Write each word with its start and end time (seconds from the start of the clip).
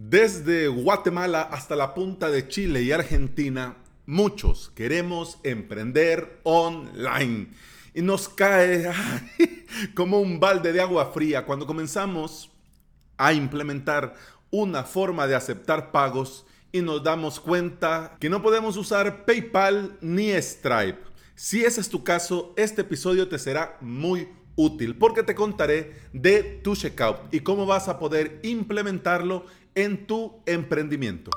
Desde 0.00 0.68
Guatemala 0.68 1.42
hasta 1.42 1.74
la 1.74 1.92
punta 1.92 2.30
de 2.30 2.46
Chile 2.46 2.82
y 2.82 2.92
Argentina, 2.92 3.78
muchos 4.06 4.70
queremos 4.76 5.38
emprender 5.42 6.38
online. 6.44 7.48
Y 7.94 8.02
nos 8.02 8.28
cae 8.28 8.92
como 9.96 10.20
un 10.20 10.38
balde 10.38 10.72
de 10.72 10.80
agua 10.80 11.06
fría 11.06 11.44
cuando 11.44 11.66
comenzamos 11.66 12.48
a 13.16 13.32
implementar 13.32 14.14
una 14.52 14.84
forma 14.84 15.26
de 15.26 15.34
aceptar 15.34 15.90
pagos 15.90 16.46
y 16.70 16.80
nos 16.80 17.02
damos 17.02 17.40
cuenta 17.40 18.16
que 18.20 18.30
no 18.30 18.40
podemos 18.40 18.76
usar 18.76 19.24
PayPal 19.24 19.98
ni 20.00 20.30
Stripe. 20.40 21.00
Si 21.34 21.64
ese 21.64 21.80
es 21.80 21.88
tu 21.88 22.04
caso, 22.04 22.54
este 22.56 22.82
episodio 22.82 23.28
te 23.28 23.40
será 23.40 23.76
muy 23.80 24.28
útil 24.58 24.96
porque 24.96 25.22
te 25.22 25.36
contaré 25.36 25.94
de 26.12 26.42
tu 26.42 26.74
checkout 26.74 27.32
y 27.32 27.40
cómo 27.40 27.64
vas 27.64 27.88
a 27.88 27.98
poder 27.98 28.40
implementarlo 28.42 29.46
en 29.74 30.06
tu 30.06 30.42
emprendimiento. 30.46 31.30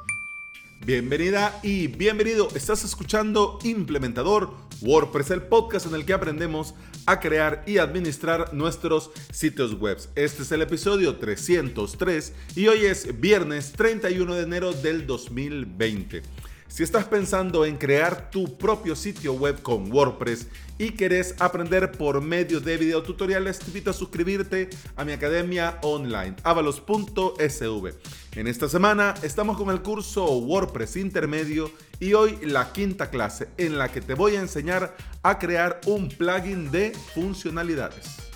Bienvenida 0.85 1.59
y 1.61 1.87
bienvenido. 1.87 2.47
Estás 2.55 2.83
escuchando 2.83 3.59
Implementador 3.63 4.51
WordPress, 4.81 5.29
el 5.29 5.43
podcast 5.43 5.85
en 5.85 5.93
el 5.93 6.05
que 6.05 6.13
aprendemos 6.13 6.73
a 7.05 7.19
crear 7.19 7.63
y 7.67 7.77
administrar 7.77 8.53
nuestros 8.53 9.11
sitios 9.31 9.79
web. 9.79 9.97
Este 10.15 10.41
es 10.41 10.51
el 10.51 10.63
episodio 10.63 11.17
303 11.17 12.33
y 12.55 12.67
hoy 12.67 12.85
es 12.85 13.19
viernes 13.19 13.73
31 13.73 14.35
de 14.35 14.43
enero 14.43 14.73
del 14.73 15.05
2020. 15.05 16.23
Si 16.71 16.83
estás 16.83 17.03
pensando 17.03 17.65
en 17.65 17.75
crear 17.75 18.31
tu 18.31 18.57
propio 18.57 18.95
sitio 18.95 19.33
web 19.33 19.61
con 19.61 19.91
WordPress 19.91 20.47
y 20.77 20.91
querés 20.91 21.35
aprender 21.39 21.91
por 21.91 22.21
medio 22.21 22.61
de 22.61 22.77
videotutoriales, 22.77 23.59
te 23.59 23.65
invito 23.67 23.89
a 23.89 23.93
suscribirte 23.93 24.69
a 24.95 25.03
mi 25.03 25.11
academia 25.11 25.79
online, 25.81 26.33
avalos.sv. 26.43 27.93
En 28.37 28.47
esta 28.47 28.69
semana 28.69 29.13
estamos 29.21 29.57
con 29.57 29.69
el 29.69 29.81
curso 29.81 30.25
WordPress 30.25 30.95
intermedio 30.95 31.69
y 31.99 32.13
hoy 32.13 32.37
la 32.41 32.71
quinta 32.71 33.09
clase 33.09 33.49
en 33.57 33.77
la 33.77 33.89
que 33.89 33.99
te 33.99 34.13
voy 34.13 34.37
a 34.37 34.39
enseñar 34.39 34.95
a 35.23 35.39
crear 35.39 35.81
un 35.87 36.07
plugin 36.07 36.71
de 36.71 36.93
funcionalidades. 37.13 38.31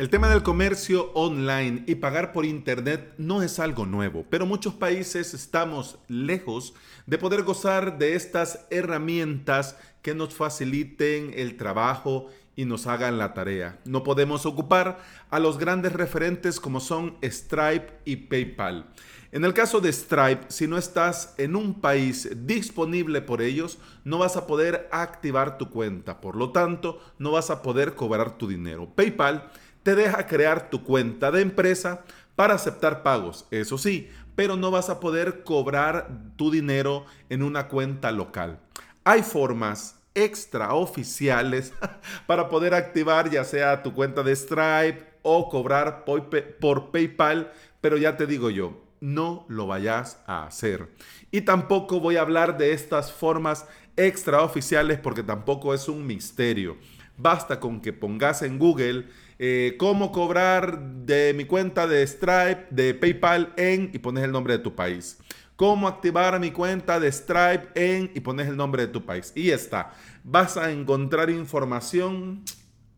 El 0.00 0.08
tema 0.08 0.30
del 0.30 0.42
comercio 0.42 1.12
online 1.12 1.84
y 1.86 1.96
pagar 1.96 2.32
por 2.32 2.46
Internet 2.46 3.12
no 3.18 3.42
es 3.42 3.58
algo 3.58 3.84
nuevo, 3.84 4.24
pero 4.30 4.46
muchos 4.46 4.72
países 4.72 5.34
estamos 5.34 5.98
lejos 6.08 6.72
de 7.04 7.18
poder 7.18 7.42
gozar 7.42 7.98
de 7.98 8.14
estas 8.14 8.66
herramientas 8.70 9.76
que 10.00 10.14
nos 10.14 10.32
faciliten 10.32 11.34
el 11.36 11.58
trabajo 11.58 12.30
y 12.56 12.64
nos 12.64 12.86
hagan 12.86 13.18
la 13.18 13.34
tarea. 13.34 13.78
No 13.84 14.02
podemos 14.02 14.46
ocupar 14.46 15.00
a 15.28 15.38
los 15.38 15.58
grandes 15.58 15.92
referentes 15.92 16.60
como 16.60 16.80
son 16.80 17.18
Stripe 17.22 17.92
y 18.06 18.16
PayPal. 18.16 18.86
En 19.32 19.44
el 19.44 19.54
caso 19.54 19.80
de 19.80 19.92
Stripe, 19.92 20.46
si 20.48 20.66
no 20.66 20.76
estás 20.76 21.34
en 21.38 21.54
un 21.54 21.80
país 21.80 22.28
disponible 22.46 23.20
por 23.20 23.42
ellos, 23.42 23.78
no 24.04 24.18
vas 24.18 24.36
a 24.36 24.46
poder 24.46 24.88
activar 24.90 25.56
tu 25.56 25.70
cuenta. 25.70 26.20
Por 26.20 26.36
lo 26.36 26.50
tanto, 26.50 27.00
no 27.18 27.32
vas 27.32 27.50
a 27.50 27.62
poder 27.62 27.94
cobrar 27.94 28.38
tu 28.38 28.48
dinero. 28.48 28.90
PayPal 28.96 29.50
te 29.82 29.94
deja 29.94 30.26
crear 30.26 30.70
tu 30.70 30.84
cuenta 30.84 31.30
de 31.30 31.42
empresa 31.42 32.04
para 32.36 32.54
aceptar 32.54 33.02
pagos, 33.02 33.46
eso 33.50 33.78
sí, 33.78 34.08
pero 34.34 34.56
no 34.56 34.70
vas 34.70 34.88
a 34.88 35.00
poder 35.00 35.42
cobrar 35.44 36.08
tu 36.36 36.50
dinero 36.50 37.04
en 37.28 37.42
una 37.42 37.68
cuenta 37.68 38.10
local. 38.12 38.58
Hay 39.04 39.22
formas 39.22 40.00
extraoficiales 40.14 41.72
para 42.26 42.48
poder 42.48 42.74
activar 42.74 43.30
ya 43.30 43.44
sea 43.44 43.82
tu 43.82 43.92
cuenta 43.92 44.22
de 44.22 44.34
Stripe 44.34 45.04
o 45.22 45.48
cobrar 45.48 46.04
por 46.04 46.90
PayPal, 46.90 47.52
pero 47.80 47.96
ya 47.96 48.16
te 48.16 48.26
digo 48.26 48.50
yo, 48.50 48.82
no 49.00 49.44
lo 49.48 49.66
vayas 49.66 50.22
a 50.26 50.46
hacer. 50.46 50.88
Y 51.30 51.42
tampoco 51.42 52.00
voy 52.00 52.16
a 52.16 52.22
hablar 52.22 52.58
de 52.58 52.72
estas 52.72 53.12
formas 53.12 53.66
extraoficiales 53.96 54.98
porque 54.98 55.22
tampoco 55.22 55.74
es 55.74 55.88
un 55.88 56.06
misterio. 56.06 56.78
Basta 57.16 57.60
con 57.60 57.80
que 57.80 57.92
pongas 57.92 58.42
en 58.42 58.58
Google 58.58 59.06
eh, 59.42 59.76
cómo 59.78 60.12
cobrar 60.12 60.78
de 61.06 61.32
mi 61.34 61.46
cuenta 61.46 61.86
de 61.86 62.06
Stripe, 62.06 62.66
de 62.68 62.92
PayPal 62.92 63.54
en 63.56 63.90
y 63.94 63.98
pones 63.98 64.22
el 64.22 64.32
nombre 64.32 64.58
de 64.58 64.62
tu 64.62 64.74
país. 64.74 65.18
Cómo 65.56 65.88
activar 65.88 66.38
mi 66.38 66.50
cuenta 66.50 67.00
de 67.00 67.10
Stripe 67.10 67.70
en 67.74 68.12
y 68.14 68.20
pones 68.20 68.48
el 68.48 68.56
nombre 68.58 68.86
de 68.86 68.92
tu 68.92 69.06
país. 69.06 69.32
Y 69.34 69.48
está. 69.48 69.94
Vas 70.24 70.58
a 70.58 70.70
encontrar 70.70 71.30
información 71.30 72.44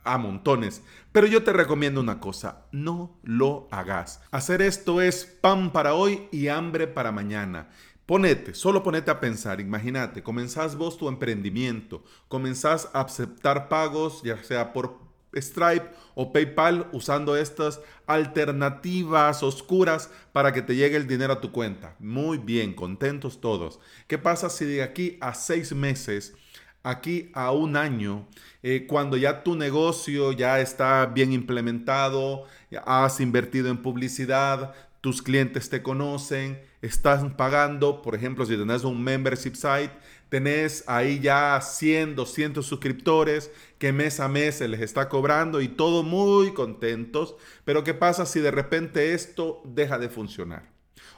a 0.03 0.19
montones. 0.19 0.83
Pero 1.13 1.29
yo 1.29 1.45
te 1.45 1.53
recomiendo 1.53 2.01
una 2.01 2.19
cosa, 2.19 2.67
no 2.73 3.21
lo 3.23 3.69
hagas. 3.71 4.21
Hacer 4.33 4.63
esto 4.63 5.01
es 5.01 5.25
pan 5.25 5.71
para 5.71 5.95
hoy 5.95 6.27
y 6.33 6.49
hambre 6.49 6.89
para 6.89 7.13
mañana. 7.13 7.69
Ponete, 8.05 8.53
solo 8.55 8.83
ponete 8.83 9.13
a 9.13 9.21
pensar, 9.21 9.61
imagínate, 9.61 10.25
comenzás 10.25 10.75
vos 10.75 10.99
tu 10.99 11.09
emprendimiento, 11.09 12.03
comenzás 12.27 12.91
a 12.95 13.03
aceptar 13.03 13.69
pagos, 13.69 14.23
ya 14.25 14.43
sea 14.43 14.73
por 14.73 15.12
Stripe 15.35 15.91
o 16.15 16.33
PayPal, 16.33 16.89
usando 16.93 17.37
estas 17.37 17.81
alternativas 18.07 19.43
oscuras 19.43 20.11
para 20.33 20.53
que 20.53 20.63
te 20.63 20.77
llegue 20.77 20.97
el 20.97 21.07
dinero 21.07 21.35
a 21.35 21.41
tu 21.41 21.53
cuenta. 21.53 21.97
Muy 21.99 22.39
bien, 22.39 22.75
contentos 22.75 23.41
todos. 23.41 23.81
¿Qué 24.07 24.19
pasa 24.19 24.51
si 24.51 24.65
de 24.65 24.83
aquí 24.83 25.19
a 25.21 25.35
seis 25.35 25.73
meses, 25.73 26.35
aquí 26.83 27.31
a 27.35 27.53
un 27.53 27.77
año, 27.77 28.29
eh, 28.63 28.87
cuando 28.89 29.17
ya 29.17 29.43
tu 29.43 29.57
negocio 29.57 30.33
ya 30.33 30.61
está 30.61 31.07
bien 31.07 31.33
implementado, 31.33 32.45
has 32.85 33.21
invertido 33.21 33.69
en 33.69 33.83
publicidad, 33.83 34.75
tus 35.01 35.21
clientes 35.21 35.69
te 35.69 35.83
conocen, 35.83 36.63
estás 36.81 37.25
pagando, 37.35 38.03
por 38.03 38.15
ejemplo, 38.15 38.47
si 38.47 38.57
tenés 38.57 38.85
un 38.85 39.03
membership 39.03 39.55
site, 39.55 39.91
tenés 40.33 40.83
ahí 40.87 41.21
ya 41.21 41.61
100, 41.61 42.17
200 42.17 42.65
suscriptores 42.65 43.51
que 43.77 43.93
mes 43.93 44.19
a 44.19 44.29
mes 44.29 44.55
se 44.55 44.67
les 44.67 44.81
está 44.81 45.11
cobrando 45.11 45.61
y 45.61 45.69
todo 45.69 46.03
muy 46.03 46.55
contentos, 46.55 47.37
pero 47.67 47.85
¿qué 47.85 47.93
pasa 47.93 48.25
si 48.25 48.41
de 48.41 48.51
repente 48.51 49.13
esto 49.13 49.61
deja 49.67 49.99
de 49.99 50.09
funcionar? 50.09 50.71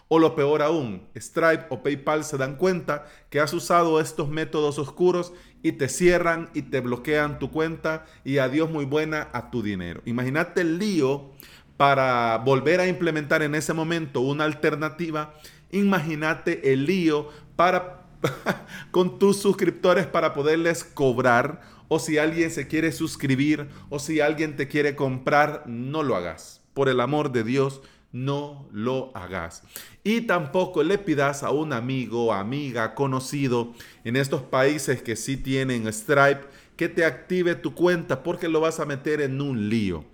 O 0.08 0.18
lo 0.18 0.34
peor 0.34 0.62
aún, 0.62 1.06
Stripe 1.14 1.66
o 1.68 1.80
PayPal 1.80 2.24
se 2.24 2.38
dan 2.38 2.56
cuenta 2.56 3.06
que 3.30 3.38
has 3.38 3.54
usado 3.54 4.00
estos 4.00 4.30
métodos 4.30 4.80
oscuros 4.80 5.32
y 5.62 5.70
te 5.70 5.88
cierran 5.88 6.50
y 6.52 6.62
te 6.62 6.80
bloquean 6.80 7.38
tu 7.38 7.52
cuenta 7.52 8.06
y 8.24 8.38
adiós 8.38 8.68
muy 8.68 8.84
buena 8.84 9.28
a 9.32 9.52
tu 9.52 9.62
dinero. 9.62 10.02
Imagínate 10.06 10.62
el 10.62 10.80
lío 10.80 11.30
para 11.76 12.38
volver 12.38 12.80
a 12.80 12.88
implementar 12.88 13.44
en 13.44 13.54
ese 13.54 13.74
momento 13.74 14.22
una 14.22 14.42
alternativa, 14.42 15.34
imagínate 15.70 16.72
el 16.72 16.86
lío 16.86 17.28
para 17.54 18.03
con 18.90 19.18
tus 19.18 19.38
suscriptores 19.38 20.06
para 20.06 20.34
poderles 20.34 20.84
cobrar 20.84 21.60
o 21.88 21.98
si 21.98 22.18
alguien 22.18 22.50
se 22.50 22.66
quiere 22.66 22.92
suscribir 22.92 23.68
o 23.90 23.98
si 23.98 24.20
alguien 24.20 24.56
te 24.56 24.68
quiere 24.68 24.96
comprar, 24.96 25.64
no 25.66 26.02
lo 26.02 26.16
hagas. 26.16 26.60
Por 26.72 26.88
el 26.88 27.00
amor 27.00 27.32
de 27.32 27.44
Dios, 27.44 27.82
no 28.12 28.68
lo 28.72 29.10
hagas. 29.14 29.62
Y 30.02 30.22
tampoco 30.22 30.82
le 30.82 30.98
pidas 30.98 31.42
a 31.42 31.50
un 31.50 31.72
amigo, 31.72 32.32
amiga, 32.32 32.94
conocido 32.94 33.72
en 34.04 34.16
estos 34.16 34.42
países 34.42 35.02
que 35.02 35.16
sí 35.16 35.36
tienen 35.36 35.92
Stripe 35.92 36.42
que 36.76 36.88
te 36.88 37.04
active 37.04 37.54
tu 37.54 37.74
cuenta 37.74 38.22
porque 38.22 38.48
lo 38.48 38.60
vas 38.60 38.80
a 38.80 38.86
meter 38.86 39.20
en 39.20 39.40
un 39.40 39.68
lío. 39.68 40.04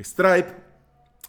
Stripe 0.00 0.64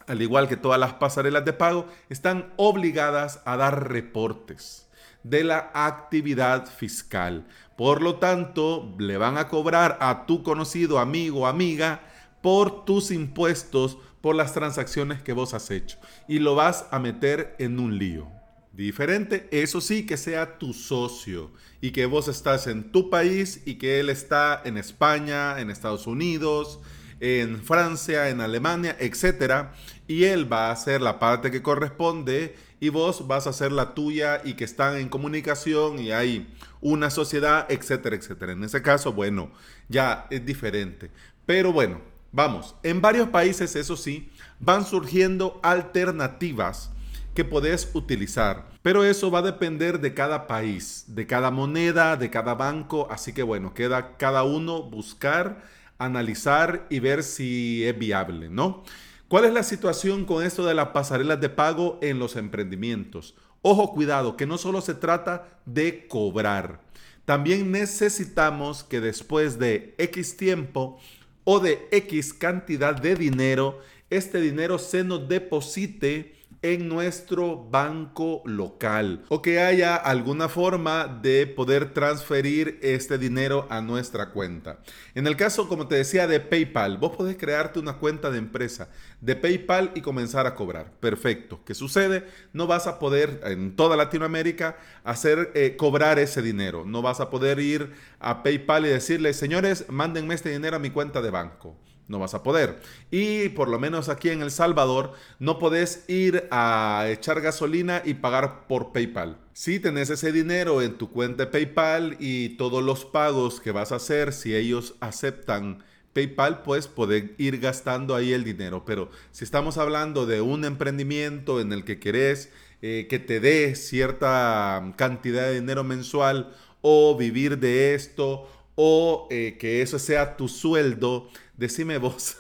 al 0.08 0.22
igual 0.22 0.48
que 0.48 0.58
todas 0.58 0.80
las 0.80 0.94
pasarelas 0.94 1.46
de 1.46 1.54
pago, 1.54 1.88
están 2.10 2.54
obligadas 2.58 3.42
a 3.46 3.58
dar 3.58 3.90
reportes 3.90 4.86
de 5.24 5.44
la 5.44 5.72
actividad 5.74 6.68
fiscal. 6.68 7.48
Por 7.78 8.02
lo 8.02 8.16
tanto, 8.16 8.96
le 9.00 9.18
van 9.18 9.38
a 9.38 9.48
cobrar 9.48 9.98
a 10.02 10.26
tu 10.26 10.44
conocido 10.44 11.00
amigo 11.00 11.42
o 11.42 11.48
amiga 11.48 12.02
por 12.42 12.86
tus 12.86 13.12
impuestos, 13.12 13.98
por 14.22 14.36
las 14.36 14.54
transacciones 14.54 15.22
que 15.22 15.34
vos 15.34 15.54
has 15.54 15.72
hecho. 15.72 15.98
Y 16.28 16.40
lo 16.40 16.56
vas 16.56 16.86
a 16.92 17.00
meter 17.00 17.56
en 17.60 17.80
un 17.80 17.98
lío. 17.98 18.28
Diferente, 18.72 19.48
eso 19.52 19.80
sí, 19.80 20.06
que 20.06 20.18
sea 20.18 20.58
tu 20.58 20.74
socio 20.74 21.52
y 21.80 21.92
que 21.92 22.06
vos 22.06 22.28
estás 22.28 22.68
en 22.68 22.92
tu 22.92 23.10
país 23.10 23.62
y 23.66 23.76
que 23.76 24.02
él 24.02 24.10
está 24.10 24.62
en 24.66 24.78
España, 24.78 25.60
en 25.62 25.70
Estados 25.70 26.08
Unidos, 26.08 26.82
en 27.20 27.62
Francia, 27.64 28.30
en 28.30 28.42
Alemania, 28.42 28.96
etcétera, 29.00 29.74
y 30.08 30.26
él 30.26 30.52
va 30.52 30.68
a 30.68 30.72
hacer 30.72 31.02
la 31.02 31.20
parte 31.20 31.52
que 31.52 31.62
corresponde 31.62 32.56
y 32.80 32.90
vos 32.90 33.28
vas 33.28 33.48
a 33.48 33.52
hacer 33.52 33.72
la 33.72 33.94
tuya 33.94 34.42
y 34.44 34.54
que 34.54 34.64
están 34.64 34.98
en 34.98 35.10
comunicación 35.10 36.00
y 36.00 36.12
hay 36.12 36.54
una 36.82 37.10
sociedad, 37.10 37.66
etcétera, 37.70 38.16
etcétera. 38.16 38.52
En 38.52 38.64
ese 38.64 38.82
caso, 38.82 39.14
bueno, 39.14 39.52
ya 39.90 40.28
es 40.30 40.46
diferente. 40.46 41.10
Pero 41.46 41.72
bueno, 41.72 42.02
vamos, 42.32 42.76
en 42.84 43.02
varios 43.02 43.30
países, 43.30 43.76
eso 43.76 43.98
sí, 43.98 44.30
van 44.60 44.86
surgiendo 44.86 45.60
alternativas 45.64 46.92
que 47.34 47.46
podés 47.46 47.90
utilizar. 47.94 48.68
Pero 48.82 49.04
eso 49.04 49.30
va 49.30 49.40
a 49.40 49.44
depender 49.44 50.00
de 50.00 50.14
cada 50.14 50.48
país, 50.48 51.06
de 51.08 51.28
cada 51.28 51.52
moneda, 51.52 52.16
de 52.18 52.30
cada 52.30 52.56
banco. 52.56 53.08
Así 53.12 53.34
que 53.34 53.44
bueno, 53.44 53.74
queda 53.74 54.16
cada 54.18 54.44
uno 54.44 54.84
buscar 54.84 55.64
analizar 55.98 56.88
y 56.90 57.00
ver 57.00 57.24
si 57.24 57.86
es 57.86 57.98
viable, 57.98 58.50
¿no? 58.50 58.84
¿Cuál 59.28 59.46
es 59.46 59.54
la 59.54 59.64
situación 59.64 60.26
con 60.26 60.46
esto 60.46 60.66
de 60.66 60.76
las 60.76 60.90
pasarelas 60.90 61.42
de 61.42 61.50
pago 61.50 61.98
en 62.02 62.20
los 62.20 62.36
emprendimientos? 62.36 63.36
Ojo, 63.62 63.92
cuidado, 63.92 64.38
que 64.38 64.46
no 64.46 64.58
solo 64.60 64.82
se 64.82 64.94
trata 64.94 65.60
de 65.66 66.08
cobrar. 66.08 66.82
También 67.26 67.72
necesitamos 67.72 68.84
que 68.84 69.02
después 69.02 69.58
de 69.58 69.96
X 69.98 70.38
tiempo 70.38 71.00
o 71.44 71.60
de 71.60 71.88
X 71.92 72.34
cantidad 72.34 72.96
de 72.96 73.16
dinero, 73.16 73.80
este 74.12 74.40
dinero 74.40 74.78
se 74.78 75.04
nos 75.04 75.28
deposite 75.28 76.35
en 76.74 76.90
nuestro 76.90 77.58
banco 77.70 78.42
local 78.46 79.24
o 79.30 79.42
que 79.44 79.60
haya 79.60 79.96
alguna 79.96 80.50
forma 80.50 81.06
de 81.22 81.46
poder 81.46 81.94
transferir 81.94 82.80
este 82.82 83.20
dinero 83.20 83.68
a 83.70 83.82
nuestra 83.82 84.32
cuenta. 84.32 84.80
En 85.14 85.28
el 85.28 85.38
caso, 85.38 85.68
como 85.68 85.88
te 85.88 85.94
decía, 85.94 86.26
de 86.26 86.40
PayPal, 86.40 86.98
vos 86.98 87.16
podés 87.16 87.38
crearte 87.38 87.78
una 87.78 87.98
cuenta 87.98 88.32
de 88.32 88.40
empresa 88.40 88.90
de 89.22 89.36
PayPal 89.36 89.92
y 89.94 90.02
comenzar 90.02 90.48
a 90.48 90.56
cobrar. 90.56 90.92
Perfecto. 91.00 91.60
¿Qué 91.66 91.76
sucede? 91.76 92.26
No 92.52 92.66
vas 92.66 92.88
a 92.88 92.98
poder 92.98 93.42
en 93.44 93.76
toda 93.76 93.96
Latinoamérica 93.96 94.78
hacer 95.04 95.52
eh, 95.54 95.76
cobrar 95.78 96.18
ese 96.18 96.42
dinero. 96.42 96.84
No 96.84 97.04
vas 97.04 97.20
a 97.20 97.30
poder 97.30 97.60
ir 97.60 97.92
a 98.20 98.42
PayPal 98.42 98.88
y 98.88 98.90
decirle, 98.90 99.34
señores, 99.34 99.86
mándenme 99.90 100.34
este 100.34 100.50
dinero 100.50 100.78
a 100.78 100.80
mi 100.80 100.90
cuenta 100.90 101.22
de 101.22 101.30
banco 101.30 101.78
no 102.08 102.20
vas 102.20 102.34
a 102.34 102.44
poder. 102.44 102.80
Y 103.12 103.50
por 103.50 103.68
lo 103.68 103.80
menos 103.80 104.10
aquí 104.10 104.30
en 104.30 104.42
El 104.42 104.52
Salvador 104.52 105.14
no 105.40 105.60
podés 105.60 106.06
ir 106.08 106.48
a 106.52 107.06
echar 107.10 107.42
gasolina 107.42 108.02
y 108.06 108.16
pagar 108.16 108.68
por 108.68 108.92
PayPal. 108.92 109.38
Si 109.54 109.80
tenés 109.80 110.10
ese 110.10 110.32
dinero 110.32 110.82
en 110.82 110.98
tu 110.98 111.12
cuenta 111.12 111.46
de 111.46 111.52
PayPal 111.52 112.18
y 112.20 112.50
todos 112.58 112.84
los 112.84 113.06
pagos 113.06 113.60
que 113.62 113.72
vas 113.72 113.92
a 113.92 113.96
hacer, 113.96 114.34
si 114.34 114.56
ellos 114.56 114.96
aceptan 115.00 115.84
PayPal, 116.14 116.62
pues 116.64 116.88
poder 116.88 117.36
ir 117.38 117.60
gastando 117.60 118.16
ahí 118.16 118.34
el 118.34 118.44
dinero. 118.44 118.86
Pero 118.86 119.10
si 119.32 119.44
estamos 119.44 119.78
hablando 119.78 120.26
de 120.26 120.42
un 120.42 120.66
emprendimiento 120.66 121.60
en 121.60 121.74
el 121.74 121.84
que 121.84 122.00
querés 122.00 122.50
eh, 122.82 123.08
que 123.10 123.20
te 123.20 123.40
dé 123.40 123.76
cierta 123.76 124.94
cantidad 124.96 125.48
de 125.48 125.56
dinero 125.56 125.84
mensual 125.84 126.54
o 126.82 127.18
vivir 127.18 127.58
de 127.58 127.96
esto 127.96 128.48
o 128.76 129.28
eh, 129.32 129.58
que 129.60 129.82
eso 129.82 129.98
sea 129.98 130.38
tu 130.38 130.48
sueldo, 130.48 131.30
decime 131.58 131.98
vos, 131.98 132.38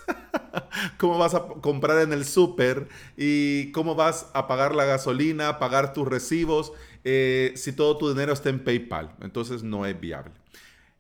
¿cómo 0.97 1.17
vas 1.17 1.33
a 1.33 1.45
comprar 1.61 2.01
en 2.01 2.13
el 2.13 2.25
súper 2.25 2.87
y 3.17 3.71
cómo 3.71 3.95
vas 3.95 4.27
a 4.33 4.47
pagar 4.47 4.75
la 4.75 4.85
gasolina, 4.85 5.59
pagar 5.59 5.93
tus 5.93 6.07
recibos 6.07 6.73
eh, 7.03 7.53
si 7.55 7.71
todo 7.71 7.97
tu 7.97 8.09
dinero 8.09 8.33
está 8.33 8.49
en 8.49 8.63
PayPal? 8.63 9.15
Entonces 9.21 9.63
no 9.63 9.85
es 9.85 9.99
viable. 9.99 10.33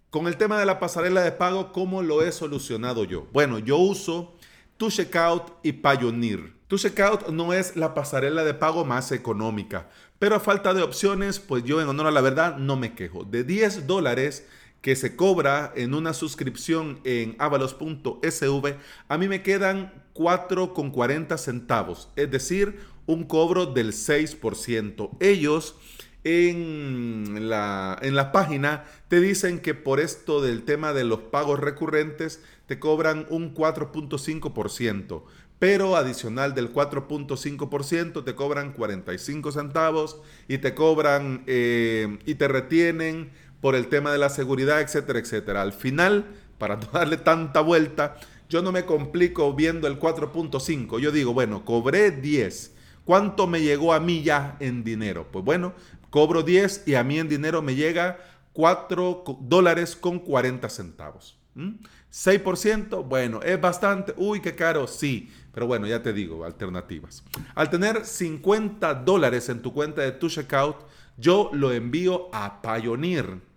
Con 0.09 0.27
el 0.27 0.37
tema 0.37 0.57
de 0.57 0.65
la 0.65 0.79
pasarela 0.79 1.21
de 1.21 1.33
pago, 1.33 1.73
¿cómo 1.73 2.01
lo 2.01 2.21
he 2.21 2.31
solucionado 2.31 3.03
yo? 3.03 3.27
Bueno, 3.33 3.59
yo 3.59 3.77
uso 3.77 4.33
Tu 4.77 4.89
Checkout 4.89 5.53
y 5.61 5.73
Payoneer. 5.73 6.53
Tu 6.67 6.77
Checkout 6.77 7.27
no 7.29 7.51
es 7.51 7.75
la 7.75 7.93
pasarela 7.93 8.43
de 8.43 8.53
pago 8.53 8.85
más 8.85 9.11
económica, 9.11 9.89
pero 10.17 10.35
a 10.35 10.39
falta 10.39 10.73
de 10.73 10.83
opciones, 10.83 11.39
pues 11.39 11.65
yo 11.65 11.81
en 11.81 11.89
honor 11.89 12.07
a 12.07 12.11
la 12.11 12.21
verdad 12.21 12.57
no 12.57 12.77
me 12.77 12.95
quejo. 12.95 13.25
De 13.25 13.43
10 13.43 13.87
dólares 13.87 14.47
que 14.85 14.95
se 14.95 15.15
cobra 15.15 15.73
en 15.75 15.95
una 15.95 16.13
suscripción 16.13 16.99
en 17.05 17.35
avalos.sv, 17.39 18.75
a 19.07 19.17
mí 19.17 19.27
me 19.27 19.41
quedan 19.41 19.91
4,40 20.13 21.39
centavos, 21.39 22.09
es 22.15 22.29
decir, 22.29 22.77
un 23.07 23.23
cobro 23.23 23.65
del 23.65 23.93
6%. 23.93 25.09
Ellos 25.19 25.75
en 26.23 27.49
la, 27.49 27.97
en 28.03 28.13
la 28.13 28.31
página 28.31 28.85
te 29.07 29.19
dicen 29.21 29.59
que 29.59 29.73
por 29.73 29.99
esto 29.99 30.39
del 30.39 30.61
tema 30.61 30.93
de 30.93 31.03
los 31.03 31.17
pagos 31.19 31.59
recurrentes 31.59 32.43
te 32.67 32.77
cobran 32.77 33.25
un 33.31 33.55
4.5%, 33.55 35.23
pero 35.57 35.95
adicional 35.95 36.53
del 36.53 36.71
4.5% 36.71 38.23
te 38.23 38.35
cobran 38.35 38.71
45 38.73 39.51
centavos 39.51 40.21
y 40.47 40.59
te 40.59 40.75
cobran 40.75 41.43
eh, 41.47 42.19
y 42.27 42.35
te 42.35 42.47
retienen 42.47 43.31
por 43.65 43.73
el 43.73 43.87
tema 43.87 44.11
de 44.11 44.19
la 44.19 44.29
seguridad, 44.29 44.79
etcétera, 44.79 45.17
etcétera. 45.17 45.63
Al 45.63 45.73
final, 45.73 46.27
para 46.59 46.75
no 46.75 46.85
darle 46.93 47.17
tanta 47.17 47.61
vuelta, 47.61 48.15
yo 48.47 48.61
no 48.61 48.71
me 48.71 48.85
complico 48.85 49.55
viendo 49.55 49.87
el 49.87 49.99
4.5. 49.99 50.99
Yo 50.99 51.11
digo, 51.11 51.33
bueno, 51.33 51.65
cobré 51.65 52.11
10. 52.11 52.75
¿Cuánto 53.05 53.47
me 53.47 53.61
llegó 53.61 53.91
a 53.93 53.99
mí 53.99 54.21
ya 54.21 54.55
en 54.59 54.83
dinero? 54.83 55.29
Pues 55.31 55.43
bueno, 55.43 55.73
cobro 56.11 56.43
10 56.43 56.83
y 56.85 56.93
a 56.93 57.03
mí 57.03 57.17
en 57.17 57.27
dinero 57.27 57.63
me 57.63 57.73
llega 57.73 58.19
4 58.53 59.23
dólares 59.41 59.95
con 59.95 60.19
40 60.19 60.69
centavos. 60.69 61.39
6%, 61.55 63.03
bueno, 63.03 63.41
es 63.41 63.59
bastante. 63.59 64.13
Uy, 64.15 64.41
qué 64.41 64.53
caro, 64.53 64.85
sí. 64.85 65.31
Pero 65.51 65.65
bueno, 65.65 65.87
ya 65.87 66.03
te 66.03 66.13
digo, 66.13 66.45
alternativas. 66.45 67.23
Al 67.55 67.71
tener 67.71 68.05
50 68.05 68.93
dólares 68.93 69.49
en 69.49 69.63
tu 69.63 69.73
cuenta 69.73 70.03
de 70.03 70.11
tu 70.11 70.29
checkout, 70.29 70.85
yo 71.17 71.49
lo 71.51 71.71
envío 71.71 72.29
a 72.31 72.61
Payoneer 72.61 73.54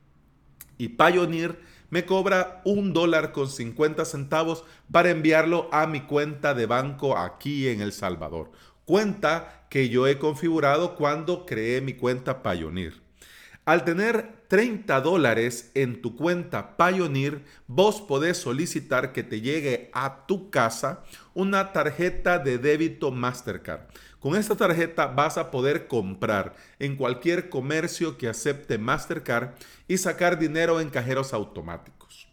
y 0.79 0.89
Pioneer 0.91 1.59
me 1.91 2.05
cobra 2.07 2.63
un 2.65 2.93
dólar 2.93 3.33
con 3.33 3.49
50 3.49 4.05
centavos 4.05 4.65
para 4.91 5.11
enviarlo 5.11 5.69
a 5.73 5.87
mi 5.87 6.03
cuenta 6.03 6.55
de 6.55 6.67
banco 6.67 7.17
aquí 7.17 7.69
en 7.69 7.81
El 7.81 7.93
Salvador. 7.93 8.53
Cuenta 8.85 9.67
que 9.69 9.89
yo 9.89 10.07
he 10.07 10.19
configurado 10.19 10.95
cuando 10.95 11.45
creé 11.45 11.81
mi 11.81 11.95
cuenta 11.95 12.43
Pioneer. 12.43 12.95
Al 13.65 13.85
tener 13.85 14.47
30 14.49 15.03
dólares 15.03 15.71
en 15.75 16.01
tu 16.01 16.17
cuenta 16.17 16.79
Pioneer, 16.79 17.45
vos 17.67 18.01
podés 18.01 18.39
solicitar 18.39 19.13
que 19.13 19.23
te 19.23 19.43
llegue 19.43 19.91
a 19.93 20.25
tu 20.27 20.49
casa 20.49 21.05
una 21.35 21.73
tarjeta 21.75 22.39
de 22.39 22.57
débito 22.57 23.11
Mastercard. 23.11 23.83
Con 24.21 24.35
esta 24.35 24.57
tarjeta 24.57 25.07
vas 25.07 25.39
a 25.39 25.51
poder 25.51 25.87
comprar 25.87 26.57
en 26.81 26.97
cualquier 26.97 27.49
comercio 27.49 28.19
que 28.19 28.29
acepte 28.29 28.77
Mastercard 28.77 29.51
y 29.87 29.99
sacar 29.99 30.39
dinero 30.39 30.81
en 30.81 30.91
cajeros 30.91 31.33
automáticos. 31.33 32.27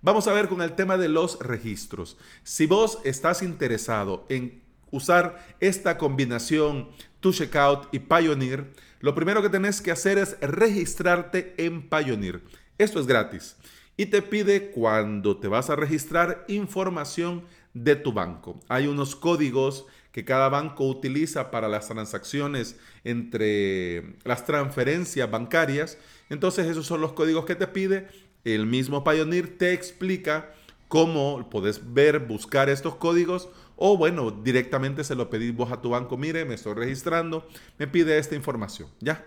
Vamos 0.00 0.28
a 0.28 0.32
ver 0.32 0.48
con 0.48 0.62
el 0.62 0.74
tema 0.74 0.96
de 0.96 1.08
los 1.08 1.38
registros. 1.40 2.16
Si 2.44 2.66
vos 2.66 2.98
estás 3.04 3.42
interesado 3.42 4.26
en 4.28 4.62
usar 4.90 5.44
esta 5.58 5.98
combinación 5.98 6.90
Tu 7.18 7.32
Checkout 7.32 7.88
y 7.90 7.98
Pioneer, 7.98 8.72
lo 9.00 9.14
primero 9.14 9.42
que 9.42 9.48
tenés 9.48 9.80
que 9.80 9.90
hacer 9.90 10.18
es 10.18 10.38
registrarte 10.40 11.54
en 11.56 11.88
Pioneer. 11.88 12.42
Esto 12.78 13.00
es 13.00 13.06
gratis 13.06 13.56
y 13.96 14.06
te 14.06 14.22
pide 14.22 14.70
cuando 14.70 15.38
te 15.38 15.48
vas 15.48 15.70
a 15.70 15.76
registrar 15.76 16.44
información 16.48 17.44
de 17.72 17.96
tu 17.96 18.12
banco. 18.12 18.60
Hay 18.68 18.86
unos 18.86 19.16
códigos 19.16 19.86
que 20.14 20.24
cada 20.24 20.48
banco 20.48 20.86
utiliza 20.86 21.50
para 21.50 21.66
las 21.66 21.88
transacciones 21.88 22.76
entre 23.02 24.14
las 24.22 24.44
transferencias 24.44 25.28
bancarias. 25.28 25.98
Entonces 26.30 26.68
esos 26.68 26.86
son 26.86 27.00
los 27.00 27.14
códigos 27.14 27.46
que 27.46 27.56
te 27.56 27.66
pide. 27.66 28.06
El 28.44 28.64
mismo 28.64 29.02
Pioneer 29.02 29.58
te 29.58 29.72
explica 29.72 30.54
cómo 30.86 31.50
puedes 31.50 31.92
ver, 31.94 32.20
buscar 32.20 32.68
estos 32.68 32.94
códigos 32.94 33.48
o 33.74 33.96
bueno, 33.96 34.30
directamente 34.30 35.02
se 35.02 35.16
lo 35.16 35.28
pedís 35.28 35.52
vos 35.52 35.72
a 35.72 35.80
tu 35.80 35.90
banco. 35.90 36.16
Mire, 36.16 36.44
me 36.44 36.54
estoy 36.54 36.74
registrando, 36.74 37.48
me 37.76 37.88
pide 37.88 38.16
esta 38.16 38.36
información. 38.36 38.88
Ya. 39.00 39.26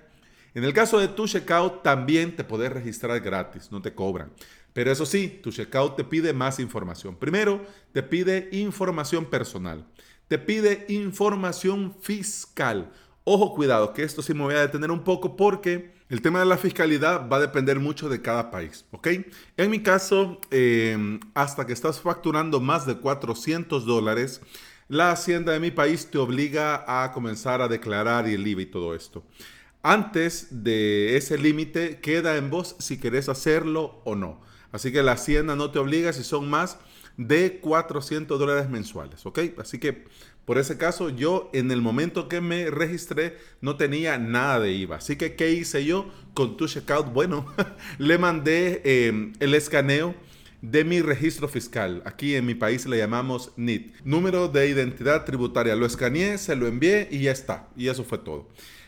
En 0.53 0.63
el 0.63 0.72
caso 0.72 1.00
de 1.00 1.10
tu 1.10 1.27
checkout 1.27 1.84
también 1.84 2.34
te 2.34 2.46
puedes 2.46 2.72
registrar 2.72 3.20
gratis, 3.20 3.74
no 3.74 3.82
te 3.82 3.94
cobran. 3.94 4.32
Pero 4.72 4.89
eso 4.89 5.06
sí, 5.06 5.41
tu 5.44 5.51
checkout 5.51 5.98
te 5.98 6.06
pide 6.06 6.32
más 6.32 6.62
información. 6.62 7.17
Primero, 7.17 7.62
te 7.91 8.03
pide 8.03 8.48
información 8.53 9.25
personal 9.25 9.86
te 10.27 10.38
pide 10.38 10.86
información 10.89 11.96
fiscal. 12.01 12.91
Ojo, 13.24 13.53
cuidado, 13.53 13.93
que 13.93 14.03
esto 14.03 14.22
sí 14.22 14.34
me 14.34 14.43
voy 14.43 14.55
a 14.55 14.62
detener 14.62 14.91
un 14.91 15.03
poco 15.03 15.36
porque 15.36 15.91
el 16.10 16.22
tema 16.22 16.39
de 16.39 16.46
la 16.46 16.57
fiscalidad 16.57 17.27
va 17.29 17.38
a 17.38 17.41
depender 17.41 17.79
mucho 17.79 18.07
de 18.07 18.22
cada 18.22 18.50
país, 18.50 18.86
¿ok? 18.91 19.07
En 19.57 19.69
mi 19.69 19.81
caso, 19.81 20.39
em, 20.51 21.19
hasta 21.34 21.65
que 21.65 21.74
estás 21.74 22.00
facturando 22.00 22.62
más 22.62 22.86
de 22.86 22.96
400 22.96 23.86
dólares, 23.86 24.41
la 24.88 25.12
hacienda 25.12 25.51
de 25.51 25.60
mi 25.60 25.72
país 25.72 26.10
te 26.10 26.17
obliga 26.17 26.86
a 26.88 27.12
comenzar 27.12 27.62
a 27.62 27.67
declarar 27.67 28.25
el 28.27 28.48
IVA 28.48 28.62
y 28.62 28.65
todo 28.67 28.96
esto. 28.96 29.25
Antes 29.84 30.63
de 30.63 31.17
ese 31.17 31.38
límite, 31.38 32.00
queda 32.00 32.38
en 32.38 32.50
vos 32.50 32.77
si 32.79 32.98
querés 32.98 33.27
hacerlo 33.27 34.01
o 34.05 34.15
no. 34.15 34.41
Así 34.72 34.91
que 34.91 35.03
la 35.03 35.13
hacienda 35.13 35.55
no 35.55 35.72
te 35.72 35.79
obliga 35.79 36.13
si 36.13 36.24
son 36.24 36.50
más 36.50 36.77
de 37.17 37.59
400 37.59 38.39
dólares 38.39 38.69
mensuales, 38.69 39.25
¿ok? 39.25 39.39
Así 39.57 39.79
que 39.79 40.05
por 40.45 40.57
ese 40.57 40.77
caso 40.77 41.09
yo 41.09 41.50
en 41.51 41.71
el 41.71 41.81
momento 41.81 42.29
que 42.29 42.39
me 42.39 42.69
registré 42.69 43.38
no 43.59 43.75
tenía 43.75 44.17
nada 44.17 44.62
de 44.62 44.71
IVA. 44.71 44.95
Así 44.95 45.17
que 45.17 45.36
¿qué 45.36 45.51
hice 45.51 45.83
yo 45.83 46.09
con 46.33 46.55
tu 46.55 46.67
checkout? 46.67 47.12
Bueno, 47.12 47.45
le 47.97 48.17
mandé 48.17 48.81
eh, 48.86 49.33
el 49.39 49.53
escaneo 49.55 50.15
de 50.62 50.83
mi 50.83 51.01
registro 51.01 51.47
fiscal. 51.47 52.01
Aquí 52.05 52.36
en 52.36 52.45
mi 52.45 52.55
país 52.55 52.86
le 52.86 52.97
llamamos 52.97 53.51
NIT. 53.57 53.93
Número 54.05 54.47
de 54.47 54.69
identidad 54.69 55.25
tributaria. 55.25 55.75
Lo 55.75 55.86
escaneé, 55.86 56.38
se 56.38 56.55
lo 56.55 56.67
envié 56.67 57.07
y 57.12 57.19
ya 57.24 57.31
está. 57.31 57.67
Y 57.75 57.89
eso 57.89 58.03
fue 58.03 58.17
todo. 58.19 58.47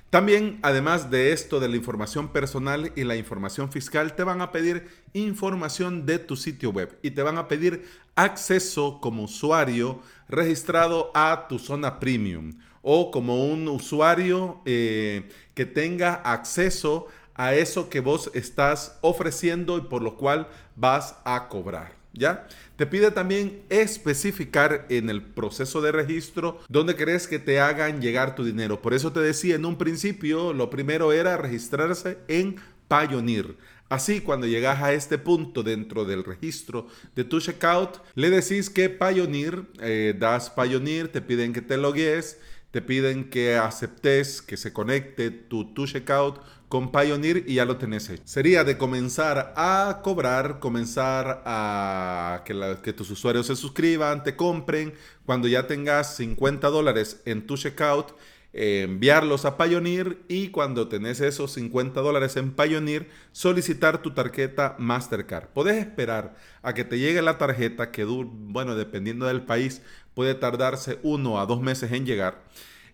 También, 0.10 0.58
además 0.64 1.12
de 1.12 1.34
esto 1.34 1.60
de 1.60 1.70
la 1.70 1.76
información 1.76 2.30
personal 2.30 2.92
y 2.96 3.04
la 3.04 3.16
información 3.16 3.72
fiscal, 3.72 4.16
te 4.16 4.24
van 4.24 4.42
a 4.42 4.52
pedir 4.52 4.88
información 5.14 6.08
de 6.08 6.18
tu 6.18 6.36
sitio 6.36 6.72
web 6.72 6.98
y 7.04 7.12
te 7.12 7.22
van 7.22 7.38
a 7.38 7.48
pedir 7.48 7.88
acceso 8.16 9.00
como 9.02 9.24
usuario 9.24 10.02
registrado 10.28 11.12
a 11.14 11.46
tu 11.48 11.60
zona 11.60 12.00
premium 12.00 12.58
o 12.82 13.12
como 13.12 13.46
un 13.46 13.68
usuario 13.68 14.62
eh, 14.66 15.30
que 15.54 15.68
tenga 15.68 16.16
acceso 16.16 17.06
a 17.36 17.54
eso 17.54 17.88
que 17.90 18.00
vos 18.00 18.32
estás 18.34 18.98
ofreciendo 19.02 19.78
y 19.78 19.82
por 19.82 20.02
lo 20.02 20.18
cual 20.18 20.48
vas 20.76 21.18
a 21.24 21.50
cobrar. 21.50 21.99
¿Ya? 22.14 22.48
Te 22.76 22.88
pide 22.88 23.12
también 23.12 23.62
especificar 23.70 24.86
en 24.90 25.10
el 25.10 25.22
proceso 25.22 25.82
de 25.82 25.92
registro 25.92 26.60
dónde 26.68 26.96
crees 26.96 27.28
que 27.28 27.40
te 27.40 27.60
hagan 27.60 28.02
llegar 28.02 28.36
tu 28.36 28.44
dinero. 28.44 28.82
Por 28.82 28.94
eso 28.94 29.12
te 29.12 29.20
decía 29.20 29.56
en 29.56 29.66
un 29.66 29.78
principio, 29.78 30.54
lo 30.54 30.70
primero 30.70 31.12
era 31.12 31.38
registrarse 31.38 32.18
en 32.28 32.56
Pioneer. 32.88 33.56
Así, 33.90 34.22
cuando 34.22 34.48
llegas 34.48 34.82
a 34.82 34.94
este 34.94 35.18
punto 35.18 35.64
dentro 35.64 36.06
del 36.06 36.24
registro 36.24 36.88
de 37.16 37.24
tu 37.24 37.40
checkout, 37.40 38.00
le 38.16 38.30
decís 38.30 38.70
que 38.70 38.90
Pioneer, 38.90 39.64
eh, 39.82 40.16
das 40.18 40.50
Pioneer, 40.50 41.08
te 41.08 41.22
piden 41.22 41.54
que 41.54 41.62
te 41.62 41.78
logues 41.78 42.38
te 42.72 42.82
piden 42.82 43.30
que 43.30 43.56
aceptes 43.58 44.42
que 44.42 44.56
se 44.56 44.72
conecte 44.74 45.32
tu, 45.32 45.74
tu 45.74 45.88
checkout 45.88 46.40
con 46.70 46.92
Pioneer 46.92 47.44
y 47.48 47.56
ya 47.56 47.66
lo 47.66 47.78
tenés 47.78 48.10
hecho. 48.10 48.22
Sería 48.26 48.64
de 48.64 48.78
comenzar 48.78 49.54
a 49.58 50.02
cobrar, 50.04 50.60
comenzar 50.60 51.42
a 51.46 52.44
que, 52.46 52.94
tus 52.94 53.10
usuarios 53.10 53.48
se 53.48 53.56
suscriban, 53.56 54.24
te 54.24 54.36
compren. 54.36 54.94
Cuando 55.26 55.48
ya 55.48 55.66
tengas 55.66 56.16
50 56.16 56.70
dólares 56.70 57.22
en 57.26 57.48
tu 57.48 57.58
checkout, 57.58 58.14
eh, 58.54 58.84
enviarlos 58.84 59.46
a 59.46 59.58
Pioneer 59.58 60.20
y 60.28 60.50
cuando 60.50 60.88
tenés 60.88 61.22
esos 61.22 61.52
50 61.54 62.02
dólares 62.02 62.38
en 62.38 62.52
Pioneer, 62.52 63.10
solicitar 63.32 64.04
tu 64.04 64.14
tarjeta 64.14 64.76
Mastercard. 64.78 65.48
Podés 65.50 65.78
esperar 65.78 66.36
a 66.62 66.74
que 66.76 66.84
te 66.84 67.00
llegue 67.00 67.24
la 67.24 67.40
tarjeta 67.40 67.92
que, 67.92 68.06
bueno, 68.06 68.76
dependiendo 68.76 69.26
del 69.26 69.42
país, 69.42 69.82
puede 70.14 70.36
tardarse 70.36 71.00
uno 71.02 71.40
a 71.40 71.48
dos 71.48 71.62
meses 71.62 71.92
en 71.92 72.06
llegar. 72.06 72.44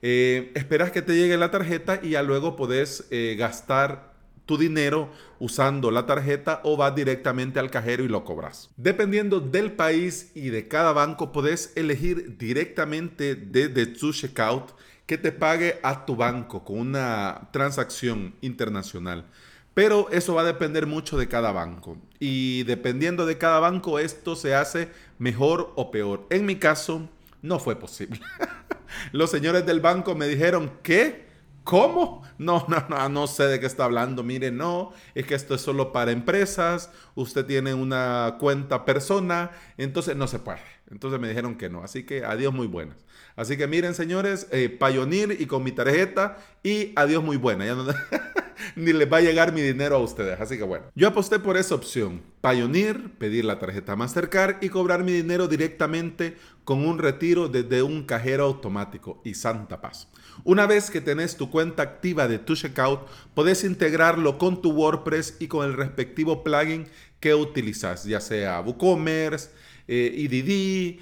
Eh, 0.08 0.52
esperas 0.54 0.92
que 0.92 1.02
te 1.02 1.16
llegue 1.16 1.36
la 1.36 1.50
tarjeta 1.50 2.00
y 2.00 2.12
ya 2.12 2.22
luego 2.22 2.56
podés 2.56 3.08
eh, 3.10 3.36
gastar 3.40 4.14
tu 4.46 4.56
dinero 4.56 5.10
usando 5.40 5.90
la 5.90 6.06
tarjeta 6.06 6.62
o 6.64 6.78
vas 6.78 6.94
directamente 6.94 7.58
al 7.60 7.72
cajero 7.72 8.04
y 8.04 8.08
lo 8.08 8.24
cobras. 8.24 8.70
Dependiendo 8.78 9.40
del 9.40 9.72
país 9.72 10.32
y 10.36 10.50
de 10.50 10.68
cada 10.68 10.94
banco, 10.94 11.32
podés 11.32 11.74
elegir 11.76 12.38
directamente 12.38 13.34
desde 13.34 13.88
tu 13.88 14.14
checkout 14.14 14.74
que 15.08 15.18
te 15.18 15.32
pague 15.32 15.80
a 15.82 16.06
tu 16.06 16.16
banco 16.16 16.64
con 16.64 16.78
una 16.78 17.50
transacción 17.52 18.36
internacional. 18.42 19.26
Pero 19.74 20.08
eso 20.12 20.36
va 20.36 20.44
a 20.44 20.46
depender 20.46 20.86
mucho 20.86 21.18
de 21.18 21.28
cada 21.28 21.52
banco. 21.52 21.98
Y 22.20 22.62
dependiendo 22.66 23.26
de 23.26 23.40
cada 23.40 23.60
banco, 23.60 23.98
esto 23.98 24.36
se 24.36 24.54
hace 24.54 24.90
mejor 25.18 25.74
o 25.76 25.90
peor. 25.90 26.28
En 26.30 26.46
mi 26.46 26.58
caso, 26.58 27.10
no 27.42 27.58
fue 27.58 27.76
posible. 27.76 28.20
Los 29.12 29.32
señores 29.32 29.66
del 29.66 29.80
banco 29.80 30.16
me 30.16 30.28
dijeron, 30.28 30.72
¿qué? 30.84 31.25
¿Cómo? 31.64 32.22
No, 32.38 32.66
no, 32.68 32.86
no, 32.90 33.10
no 33.10 33.28
sé 33.28 33.46
de 33.46 33.60
qué 33.60 33.66
está 33.66 33.86
hablando. 33.86 34.24
Mire, 34.24 34.52
no, 34.52 34.94
es 35.16 35.25
que 35.25 35.34
esto 35.34 35.56
es 35.56 35.62
solo 35.62 35.92
para 35.92 36.12
empresas. 36.12 36.92
Usted 37.16 37.46
tiene 37.46 37.74
una 37.74 38.38
cuenta 38.40 38.86
persona, 38.86 39.52
entonces 39.78 40.16
no 40.16 40.28
se 40.28 40.40
puede. 40.40 40.60
Entonces 40.92 41.20
me 41.20 41.28
dijeron 41.28 41.56
que 41.56 41.70
no. 41.70 41.84
Así 41.84 42.04
que 42.04 42.24
adiós, 42.24 42.54
muy 42.54 42.68
buenas. 42.68 42.98
Así 43.36 43.58
que 43.58 43.68
miren, 43.68 43.96
señores, 43.96 44.48
eh, 44.52 44.70
Pioneer 44.70 45.42
y 45.42 45.48
con 45.48 45.64
mi 45.64 45.72
tarjeta 45.72 46.38
y 46.64 46.94
adiós, 46.96 47.24
muy 47.24 47.38
buena. 47.38 47.66
Ya 47.66 47.75
no, 47.75 47.86
ni 48.76 48.94
les 48.94 49.12
va 49.12 49.18
a 49.18 49.22
llegar 49.22 49.54
mi 49.54 49.62
dinero 49.62 49.96
a 49.96 50.00
ustedes. 50.00 50.40
Así 50.40 50.58
que 50.58 50.64
bueno, 50.64 50.86
yo 50.96 51.08
aposté 51.08 51.40
por 51.40 51.58
esa 51.58 51.76
opción. 51.76 52.22
Pioneer, 52.42 53.10
pedir 53.18 53.46
la 53.46 53.58
tarjeta 53.58 53.96
Mastercard 53.96 54.58
y 54.62 54.70
cobrar 54.70 55.04
mi 55.04 55.12
dinero 55.12 55.48
directamente 55.48 56.38
con 56.64 56.86
un 56.86 57.00
retiro 57.00 57.48
desde 57.48 57.82
un 57.82 58.04
cajero 58.04 58.46
automático 58.46 59.22
y 59.24 59.34
santa 59.34 59.82
paz. 59.82 60.10
Una 60.44 60.66
vez 60.68 60.90
que 60.90 61.02
tenés 61.02 61.38
tu 61.38 61.50
cuenta 61.50 61.84
activa 61.84 62.28
de 62.28 62.40
tu 62.40 62.56
checkout, 62.56 63.08
podés 63.34 63.64
integrarlo 63.64 64.38
con 64.38 64.62
tu 64.62 64.72
WordPress 64.72 65.38
y 65.40 65.48
con 65.48 65.66
el 65.66 65.74
respectivo 65.74 66.44
plugin 66.44 66.88
que 67.20 67.34
utilizas, 67.34 68.04
ya 68.04 68.20
sea 68.20 68.62
WooCommerce, 68.62 69.50
eh, 69.88 70.28
EDD, 70.30 71.00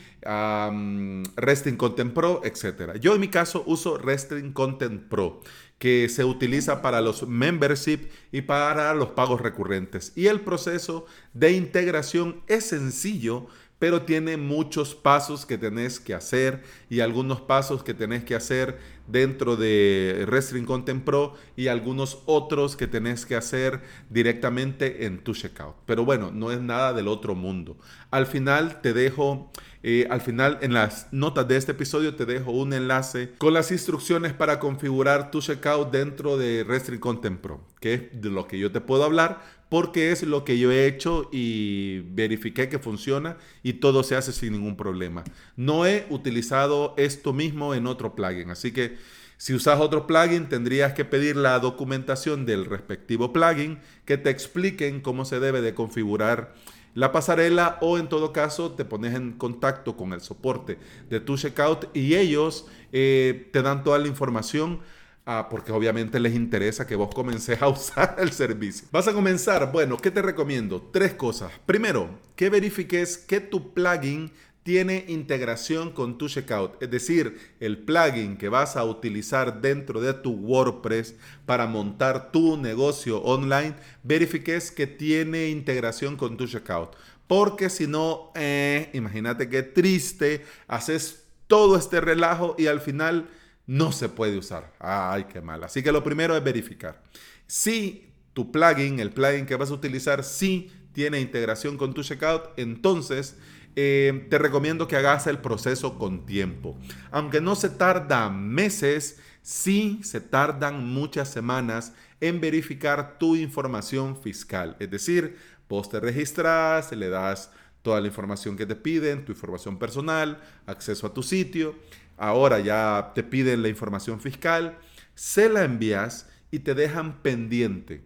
Resting 1.36 1.78
Content 1.78 2.14
Pro, 2.14 2.42
etc. 2.44 3.00
Yo 3.00 3.16
en 3.16 3.22
mi 3.22 3.30
caso 3.30 3.64
uso 3.66 3.98
Resting 3.98 4.52
Content 4.54 5.08
Pro 5.08 5.42
que 5.84 6.08
se 6.08 6.24
utiliza 6.24 6.82
para 6.82 7.02
los 7.02 7.28
membership 7.28 8.08
y 8.32 8.44
para 8.44 8.94
los 8.94 9.10
pagos 9.10 9.42
recurrentes. 9.42 10.14
Y 10.16 10.28
el 10.28 10.40
proceso 10.40 11.06
de 11.34 11.52
integración 11.52 12.42
es 12.48 12.68
sencillo, 12.68 13.48
pero 13.80 14.04
tiene 14.04 14.38
muchos 14.38 14.96
pasos 14.96 15.46
que 15.46 15.58
tenés 15.58 16.00
que 16.00 16.14
hacer 16.14 16.64
y 16.90 17.02
algunos 17.02 17.42
pasos 17.42 17.84
que 17.84 17.94
tenés 17.94 18.24
que 18.24 18.34
hacer 18.34 18.80
dentro 19.08 19.58
de 19.58 20.24
Restring 20.26 20.64
Content 20.64 21.04
Pro 21.04 21.34
y 21.58 21.68
algunos 21.68 22.20
otros 22.28 22.78
que 22.78 22.88
tenés 22.88 23.26
que 23.26 23.36
hacer 23.36 23.82
directamente 24.10 25.06
en 25.06 25.22
tu 25.22 25.34
checkout. 25.34 25.76
Pero 25.86 26.06
bueno, 26.06 26.32
no 26.32 26.54
es 26.54 26.62
nada 26.62 26.94
del 26.94 27.10
otro 27.10 27.36
mundo. 27.36 27.76
Al 28.10 28.26
final 28.26 28.80
te 28.80 28.94
dejo 28.94 29.52
eh, 29.86 30.08
al 30.10 30.22
final, 30.22 30.60
en 30.62 30.74
las 30.74 31.12
notas 31.12 31.46
de 31.50 31.58
este 31.58 31.74
episodio 31.74 32.16
te 32.16 32.26
dejo 32.26 32.52
un 32.52 32.72
enlace 32.72 33.32
con 33.38 33.54
las 33.54 33.70
instrucciones 33.70 34.32
para 34.32 34.58
configurar 34.58 35.30
tu 35.30 35.42
checkout 35.42 35.92
dentro 35.92 36.38
de 36.38 36.64
Restring 36.64 37.02
Content 37.02 37.42
Pro, 37.42 37.68
que 37.82 37.94
es 37.96 38.22
de 38.22 38.30
lo 38.30 38.48
que 38.48 38.58
yo 38.58 38.72
te 38.72 38.80
puedo 38.80 39.04
hablar, 39.04 39.42
porque 39.68 40.14
es 40.14 40.24
lo 40.24 40.46
que 40.46 40.58
yo 40.58 40.72
he 40.72 40.88
hecho 40.88 41.28
y 41.34 42.00
verifiqué 42.12 42.70
que 42.70 42.80
funciona 42.80 43.36
y 43.62 43.74
todo 43.74 44.04
se 44.04 44.16
hace 44.16 44.32
sin 44.32 44.54
ningún 44.54 44.78
problema. 44.78 45.26
No 45.58 45.86
he 45.86 46.06
utilizado 46.10 46.94
esto 46.96 47.34
mismo 47.34 47.74
en 47.74 47.86
otro 47.86 48.16
plugin, 48.16 48.52
así 48.52 48.72
que 48.72 48.96
si 49.36 49.54
usas 49.54 49.82
otro 49.82 50.08
plugin 50.08 50.48
tendrías 50.48 50.94
que 50.94 51.04
pedir 51.04 51.36
la 51.36 51.60
documentación 51.60 52.46
del 52.46 52.64
respectivo 52.64 53.34
plugin 53.34 53.80
que 54.06 54.18
te 54.18 54.30
expliquen 54.30 55.02
cómo 55.02 55.26
se 55.26 55.42
debe 55.42 55.60
de 55.60 55.74
configurar 55.74 56.54
la 56.94 57.12
pasarela 57.12 57.78
o 57.82 57.98
en 57.98 58.08
todo 58.08 58.34
caso 58.34 58.72
te 58.72 58.86
pones 58.86 59.16
en 59.16 59.34
contacto 59.34 59.98
con 59.98 60.14
el 60.14 60.22
soporte 60.22 60.78
de 61.10 61.20
tu 61.20 61.38
checkout 61.38 61.96
y 61.96 62.16
ellos 62.16 62.68
eh, 62.92 63.50
te 63.52 63.62
dan 63.62 63.84
toda 63.84 64.00
la 64.00 64.08
información 64.08 64.82
ah, 65.26 65.48
porque 65.50 65.72
obviamente 65.72 66.20
les 66.20 66.36
interesa 66.36 66.86
que 66.86 66.96
vos 66.96 67.14
comences 67.14 67.62
a 67.62 67.68
usar 67.70 68.16
el 68.20 68.32
servicio. 68.32 68.88
Vas 68.92 69.08
a 69.08 69.14
comenzar, 69.14 69.72
bueno, 69.72 69.98
¿qué 69.98 70.12
te 70.12 70.22
recomiendo? 70.22 70.82
Tres 70.92 71.14
cosas. 71.14 71.52
Primero, 71.66 72.10
que 72.36 72.50
verifiques 72.50 73.18
que 73.18 73.40
tu 73.40 73.74
plugin 73.74 74.32
tiene 74.64 75.06
integración 75.10 75.92
con 75.92 76.18
tu 76.18 76.30
checkout, 76.30 76.82
es 76.82 76.90
decir, 76.90 77.38
el 77.60 77.78
plugin 77.80 78.38
que 78.38 78.50
vas 78.50 78.78
a 78.78 78.86
utilizar 78.86 79.62
dentro 79.62 80.00
de 80.00 80.14
tu 80.14 80.32
WordPress 80.32 81.16
para 81.46 81.68
montar 81.68 82.32
tu 82.32 82.58
negocio 82.58 83.22
online, 83.22 83.76
verifiques 84.04 84.72
que 84.72 84.88
tiene 84.88 85.50
integración 85.50 86.16
con 86.16 86.38
tu 86.38 86.48
checkout. 86.48 86.96
Porque 87.28 87.70
si 87.70 87.88
no, 87.88 88.32
eh, 88.36 88.90
imagínate 88.94 89.50
qué 89.50 89.64
triste, 89.64 90.46
haces 90.68 91.26
todo 91.48 91.76
este 91.78 92.00
relajo 92.00 92.56
y 92.58 92.68
al 92.68 92.80
final 92.80 93.30
no 93.68 93.92
se 93.92 94.10
puede 94.10 94.38
usar. 94.38 94.74
Ay, 94.80 95.26
qué 95.26 95.42
mal. 95.42 95.64
Así 95.64 95.84
que 95.84 95.92
lo 95.92 96.04
primero 96.04 96.36
es 96.36 96.44
verificar. 96.44 97.02
Si 97.48 98.10
tu 98.34 98.52
plugin, 98.52 99.00
el 99.00 99.12
plugin 99.12 99.46
que 99.46 99.56
vas 99.56 99.72
a 99.72 99.74
utilizar, 99.74 100.24
sí 100.24 100.72
tiene 100.94 101.20
integración 101.20 101.78
con 101.78 101.94
tu 101.94 102.04
checkout, 102.04 102.58
entonces 102.58 103.36
eh, 103.76 104.28
te 104.30 104.38
recomiendo 104.38 104.88
que 104.88 104.96
hagas 104.96 105.28
el 105.28 105.40
proceso 105.40 105.98
con 105.98 106.26
tiempo. 106.26 106.78
Aunque 107.12 107.42
no 107.42 107.56
se 107.56 107.70
tarda 107.70 108.30
meses, 108.30 109.20
sí 109.42 110.00
se 110.04 110.22
tardan 110.22 110.88
muchas 110.88 111.30
semanas 111.30 111.94
en 112.22 112.40
verificar 112.40 113.18
tu 113.18 113.36
información 113.36 114.16
fiscal. 114.16 114.76
Es 114.80 114.92
decir, 114.92 115.38
vos 115.68 115.90
te 115.90 116.00
registras, 116.00 116.92
le 116.92 117.10
das 117.10 117.52
toda 117.82 118.00
la 118.00 118.08
información 118.08 118.56
que 118.56 118.66
te 118.66 118.76
piden, 118.76 119.26
tu 119.26 119.32
información 119.32 119.78
personal, 119.78 120.42
acceso 120.68 121.08
a 121.08 121.14
tu 121.14 121.24
sitio. 121.24 121.76
Ahora 122.18 122.60
ya 122.60 123.12
te 123.16 123.24
piden 123.24 123.64
la 123.64 123.70
información 123.70 124.22
fiscal, 124.22 124.78
se 125.16 125.50
la 125.50 125.64
envías 125.64 126.30
y 126.52 126.60
te 126.60 126.76
dejan 126.76 127.22
pendiente. 127.24 128.04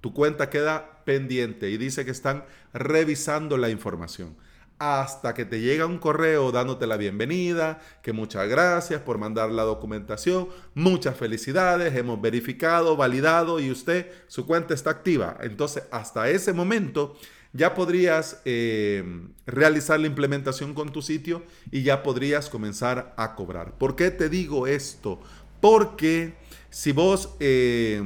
Tu 0.00 0.14
cuenta 0.14 0.48
queda 0.48 1.02
pendiente 1.04 1.70
y 1.70 1.76
dice 1.76 2.04
que 2.04 2.12
están 2.12 2.44
revisando 2.72 3.56
la 3.56 3.68
información 3.68 4.36
hasta 4.78 5.34
que 5.34 5.44
te 5.44 5.60
llega 5.60 5.86
un 5.86 5.98
correo 5.98 6.52
dándote 6.52 6.86
la 6.86 6.96
bienvenida, 6.96 7.80
que 8.02 8.12
muchas 8.12 8.48
gracias 8.48 9.00
por 9.00 9.18
mandar 9.18 9.50
la 9.50 9.64
documentación, 9.64 10.48
muchas 10.74 11.16
felicidades, 11.16 11.96
hemos 11.96 12.20
verificado, 12.20 12.96
validado 12.96 13.58
y 13.58 13.70
usted, 13.70 14.10
su 14.28 14.46
cuenta 14.46 14.74
está 14.74 14.90
activa. 14.90 15.36
Entonces, 15.40 15.84
hasta 15.90 16.30
ese 16.30 16.52
momento 16.52 17.16
ya 17.52 17.74
podrías 17.74 18.40
eh, 18.44 19.02
realizar 19.46 19.98
la 19.98 20.06
implementación 20.06 20.74
con 20.74 20.92
tu 20.92 21.02
sitio 21.02 21.42
y 21.72 21.82
ya 21.82 22.02
podrías 22.02 22.48
comenzar 22.48 23.14
a 23.16 23.34
cobrar. 23.34 23.76
¿Por 23.78 23.96
qué 23.96 24.10
te 24.10 24.28
digo 24.28 24.66
esto? 24.66 25.20
Porque 25.60 26.34
si 26.70 26.92
vos 26.92 27.30
eh, 27.40 28.02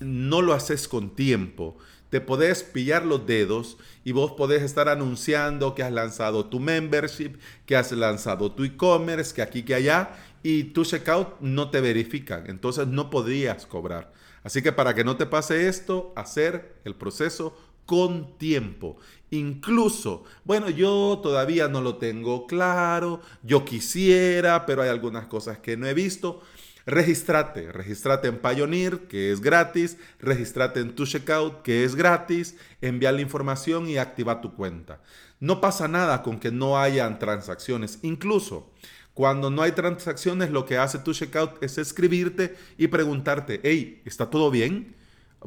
no 0.00 0.42
lo 0.42 0.54
haces 0.54 0.88
con 0.88 1.14
tiempo, 1.14 1.76
te 2.10 2.20
podés 2.20 2.62
pillar 2.62 3.04
los 3.04 3.26
dedos 3.26 3.76
y 4.04 4.12
vos 4.12 4.32
podés 4.32 4.62
estar 4.62 4.88
anunciando 4.88 5.74
que 5.74 5.82
has 5.82 5.92
lanzado 5.92 6.46
tu 6.46 6.60
membership, 6.60 7.38
que 7.66 7.76
has 7.76 7.92
lanzado 7.92 8.52
tu 8.52 8.64
e-commerce, 8.64 9.34
que 9.34 9.42
aquí, 9.42 9.62
que 9.62 9.74
allá, 9.74 10.16
y 10.42 10.64
tu 10.64 10.84
checkout 10.84 11.40
no 11.40 11.70
te 11.70 11.80
verifican. 11.80 12.48
Entonces 12.48 12.86
no 12.86 13.10
podrías 13.10 13.66
cobrar. 13.66 14.12
Así 14.42 14.62
que 14.62 14.72
para 14.72 14.94
que 14.94 15.04
no 15.04 15.16
te 15.16 15.26
pase 15.26 15.68
esto, 15.68 16.12
hacer 16.16 16.76
el 16.84 16.94
proceso 16.94 17.56
con 17.84 18.36
tiempo. 18.38 18.96
Incluso, 19.30 20.24
bueno, 20.44 20.70
yo 20.70 21.20
todavía 21.22 21.68
no 21.68 21.80
lo 21.80 21.96
tengo 21.96 22.46
claro, 22.46 23.20
yo 23.42 23.64
quisiera, 23.64 24.64
pero 24.64 24.82
hay 24.82 24.88
algunas 24.88 25.26
cosas 25.26 25.58
que 25.58 25.76
no 25.76 25.86
he 25.86 25.94
visto. 25.94 26.42
Registrate, 26.88 27.70
registrate 27.70 28.28
en 28.28 28.38
Pioneer, 28.38 29.00
que 29.08 29.30
es 29.30 29.42
gratis, 29.42 29.98
registrate 30.20 30.80
en 30.80 30.94
tu 30.94 31.04
checkout, 31.04 31.60
que 31.60 31.84
es 31.84 31.94
gratis, 31.94 32.56
envía 32.80 33.12
la 33.12 33.20
información 33.20 33.90
y 33.90 33.98
activa 33.98 34.40
tu 34.40 34.54
cuenta. 34.54 35.02
No 35.38 35.60
pasa 35.60 35.86
nada 35.86 36.22
con 36.22 36.40
que 36.40 36.50
no 36.50 36.78
hayan 36.78 37.18
transacciones. 37.18 37.98
Incluso 38.00 38.72
cuando 39.12 39.50
no 39.50 39.60
hay 39.60 39.72
transacciones, 39.72 40.50
lo 40.50 40.64
que 40.64 40.78
hace 40.78 40.98
tu 41.00 41.12
checkout 41.12 41.62
es 41.62 41.76
escribirte 41.76 42.56
y 42.78 42.86
preguntarte, 42.86 43.60
hey, 43.64 44.00
¿está 44.06 44.30
todo 44.30 44.50
bien? 44.50 44.96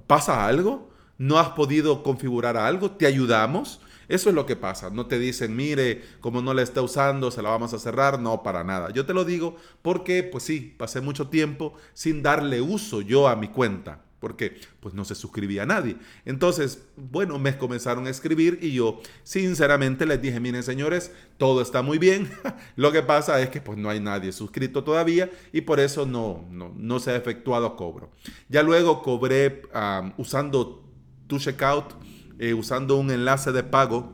¿Pasa 0.06 0.46
algo? 0.46 0.92
¿No 1.18 1.40
has 1.40 1.50
podido 1.50 2.04
configurar 2.04 2.56
algo? 2.56 2.92
¿Te 2.92 3.08
ayudamos? 3.08 3.82
Eso 4.12 4.30
es 4.30 4.36
lo 4.36 4.46
que 4.46 4.58
pasa. 4.58 4.90
No 4.90 5.06
te 5.06 5.18
dicen, 5.18 5.56
mire, 5.56 6.04
como 6.20 6.42
no 6.42 6.54
la 6.54 6.62
está 6.62 6.82
usando, 6.82 7.32
se 7.32 7.42
la 7.42 7.50
vamos 7.50 7.74
a 7.74 7.80
cerrar. 7.80 8.20
No, 8.20 8.44
para 8.44 8.64
nada. 8.64 8.92
Yo 8.92 9.06
te 9.06 9.14
lo 9.14 9.24
digo 9.24 9.56
porque, 9.82 10.22
pues 10.22 10.44
sí, 10.44 10.76
pasé 10.78 11.00
mucho 11.00 11.30
tiempo 11.30 11.74
sin 11.94 12.22
darle 12.22 12.60
uso 12.60 13.02
yo 13.02 13.28
a 13.30 13.36
mi 13.38 13.48
cuenta 13.48 14.02
porque 14.22 14.62
pues 14.80 14.94
no 14.94 15.04
se 15.04 15.16
suscribía 15.16 15.64
a 15.64 15.66
nadie. 15.66 15.98
Entonces, 16.26 16.84
bueno, 16.96 17.40
me 17.40 17.58
comenzaron 17.58 18.06
a 18.06 18.12
escribir 18.12 18.60
y 18.62 18.72
yo 18.72 19.02
sinceramente 19.24 20.06
les 20.06 20.22
dije, 20.22 20.40
miren 20.40 20.62
señores, 20.62 21.12
todo 21.38 21.62
está 21.62 21.82
muy 21.82 21.98
bien, 21.98 22.30
lo 22.76 22.92
que 22.92 23.02
pasa 23.02 23.42
es 23.42 23.50
que 23.50 23.60
pues 23.60 23.80
no 23.80 23.90
hay 23.90 24.00
nadie 24.00 24.32
suscrito 24.32 24.84
todavía 24.84 25.32
y 25.52 25.62
por 25.62 25.80
eso 25.80 26.06
no, 26.06 26.46
no, 26.52 27.00
se 27.00 27.12
ha 27.12 27.16
efectuado 27.16 27.76
cobro. 27.76 28.12
Ya 28.48 28.62
luego 28.62 29.02
cobré 29.02 29.64
usando 30.18 30.84
tu 31.26 31.40
checkout, 31.40 31.96
eh, 32.42 32.56
usando 32.56 32.98
un 32.98 33.12
enlace 33.12 33.52
de 33.52 33.62
pago, 33.62 34.12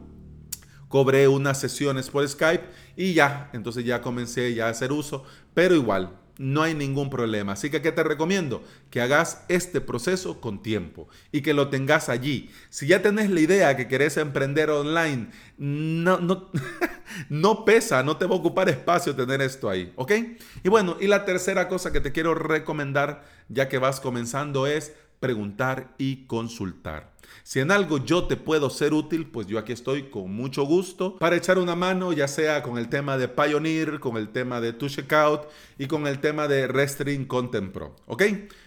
cobré 0.89 1.29
unas 1.29 1.61
sesiones 1.61 2.09
por 2.09 2.27
Skype 2.27 2.65
y 2.97 3.13
ya, 3.13 3.49
entonces 3.53 3.85
ya 3.85 4.01
comencé 4.01 4.53
ya 4.53 4.67
a 4.67 4.69
hacer 4.69 4.91
uso, 4.91 5.23
pero 5.53 5.75
igual, 5.75 6.11
no 6.37 6.61
hay 6.61 6.73
ningún 6.73 7.09
problema. 7.09 7.53
Así 7.53 7.69
que, 7.69 7.81
¿qué 7.81 7.93
te 7.93 8.03
recomiendo? 8.03 8.63
Que 8.89 8.99
hagas 8.99 9.45
este 9.47 9.79
proceso 9.79 10.41
con 10.41 10.61
tiempo 10.61 11.07
y 11.31 11.41
que 11.41 11.53
lo 11.53 11.69
tengas 11.69 12.09
allí. 12.09 12.51
Si 12.69 12.85
ya 12.85 13.01
tenés 13.01 13.29
la 13.29 13.39
idea 13.39 13.77
que 13.77 13.87
querés 13.87 14.17
emprender 14.17 14.71
online, 14.71 15.29
no, 15.57 16.19
no, 16.19 16.51
no 17.29 17.63
pesa, 17.63 18.03
no 18.03 18.17
te 18.17 18.25
va 18.25 18.35
a 18.35 18.39
ocupar 18.39 18.67
espacio 18.67 19.15
tener 19.15 19.41
esto 19.41 19.69
ahí, 19.69 19.93
¿ok? 19.95 20.11
Y 20.65 20.69
bueno, 20.69 20.97
y 20.99 21.07
la 21.07 21.23
tercera 21.23 21.69
cosa 21.69 21.93
que 21.93 22.01
te 22.01 22.11
quiero 22.11 22.35
recomendar, 22.35 23.23
ya 23.47 23.69
que 23.69 23.77
vas 23.77 24.01
comenzando, 24.01 24.67
es 24.67 24.93
preguntar 25.19 25.93
y 25.97 26.25
consultar. 26.25 27.17
Si 27.43 27.59
en 27.59 27.71
algo 27.71 27.97
yo 28.03 28.25
te 28.25 28.35
puedo 28.35 28.69
ser 28.69 28.93
útil, 28.93 29.27
pues 29.27 29.47
yo 29.47 29.57
aquí 29.59 29.71
estoy 29.73 30.09
con 30.09 30.33
mucho 30.33 30.63
gusto 30.63 31.17
para 31.17 31.35
echar 31.35 31.57
una 31.57 31.75
mano, 31.75 32.13
ya 32.13 32.27
sea 32.27 32.63
con 32.63 32.77
el 32.77 32.89
tema 32.89 33.17
de 33.17 33.27
Pioneer, 33.27 33.99
con 33.99 34.17
el 34.17 34.29
tema 34.29 34.61
de 34.61 34.73
Tu 34.73 34.89
Checkout 34.89 35.43
y 35.77 35.87
con 35.87 36.07
el 36.07 36.19
tema 36.19 36.47
de 36.47 36.67
Restring 36.67 37.25
Content 37.25 37.71
Pro. 37.71 37.95
¿Ok? 38.05 38.23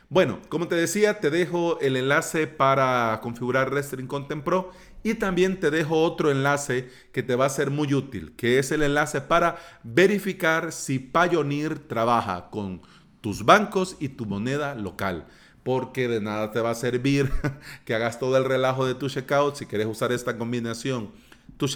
Bueno, 0.08 0.40
como 0.48 0.66
te 0.66 0.74
decía, 0.74 1.20
te 1.20 1.30
dejo 1.30 1.78
el 1.80 1.96
enlace 1.96 2.46
para 2.46 3.20
configurar 3.22 3.72
Restring 3.72 4.06
Content 4.06 4.42
Pro 4.42 4.70
y 5.02 5.14
también 5.14 5.60
te 5.60 5.70
dejo 5.70 6.02
otro 6.02 6.30
enlace 6.30 6.90
que 7.12 7.22
te 7.22 7.36
va 7.36 7.46
a 7.46 7.50
ser 7.50 7.70
muy 7.70 7.94
útil, 7.94 8.34
que 8.36 8.58
es 8.58 8.72
el 8.72 8.82
enlace 8.82 9.20
para 9.20 9.56
verificar 9.82 10.72
si 10.72 10.98
Pioneer 10.98 11.78
trabaja 11.78 12.50
con 12.50 12.82
tus 13.20 13.44
bancos 13.44 13.96
y 14.00 14.08
tu 14.10 14.26
moneda 14.26 14.74
local 14.74 15.26
porque 15.62 16.08
de 16.08 16.20
nada 16.20 16.52
te 16.52 16.60
va 16.60 16.70
a 16.70 16.74
servir 16.74 17.30
que 17.84 17.94
hagas 17.94 18.18
todo 18.18 18.36
el 18.36 18.44
relajo 18.44 18.86
de 18.86 18.94
tu 18.94 19.08
checkout 19.08 19.56
si 19.56 19.66
quieres 19.66 19.86
usar 19.86 20.12
esta 20.12 20.36
combinación, 20.36 21.10
tu, 21.56 21.66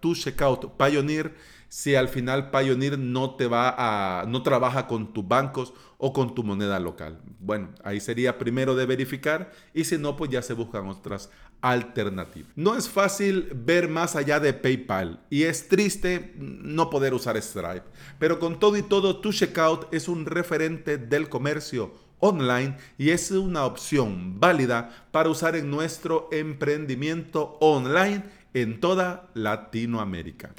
tu 0.00 0.14
checkout 0.14 0.76
Pioneer, 0.76 1.34
si 1.68 1.94
al 1.96 2.08
final 2.08 2.50
Pioneer 2.50 2.98
no 2.98 3.34
te 3.34 3.46
va 3.46 3.74
a, 3.76 4.26
no 4.26 4.42
trabaja 4.42 4.86
con 4.86 5.12
tus 5.12 5.26
bancos 5.26 5.72
o 5.98 6.12
con 6.12 6.34
tu 6.34 6.44
moneda 6.44 6.78
local. 6.78 7.20
Bueno, 7.40 7.70
ahí 7.82 7.98
sería 7.98 8.38
primero 8.38 8.76
de 8.76 8.86
verificar 8.86 9.50
y 9.72 9.84
si 9.84 9.98
no, 9.98 10.16
pues 10.16 10.30
ya 10.30 10.42
se 10.42 10.54
buscan 10.54 10.86
otras 10.86 11.30
alternativas. 11.62 12.52
No 12.56 12.76
es 12.76 12.88
fácil 12.90 13.48
ver 13.54 13.88
más 13.88 14.16
allá 14.16 14.38
de 14.38 14.52
PayPal 14.52 15.24
y 15.30 15.44
es 15.44 15.66
triste 15.66 16.34
no 16.36 16.90
poder 16.90 17.14
usar 17.14 17.40
Stripe, 17.40 17.84
pero 18.18 18.38
con 18.38 18.60
todo 18.60 18.76
y 18.76 18.82
todo, 18.82 19.20
tu 19.20 19.32
checkout 19.32 19.92
es 19.92 20.06
un 20.08 20.26
referente 20.26 20.98
del 20.98 21.28
comercio 21.30 22.03
online 22.20 22.76
y 22.98 23.10
es 23.10 23.30
una 23.30 23.64
opción 23.64 24.40
válida 24.40 24.90
para 25.10 25.28
usar 25.28 25.56
en 25.56 25.70
nuestro 25.70 26.28
emprendimiento 26.32 27.56
online 27.60 28.22
en 28.54 28.80
toda 28.80 29.28
Latinoamérica. 29.34 30.52